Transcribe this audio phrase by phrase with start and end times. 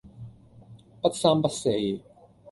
[0.99, 1.69] 不三不四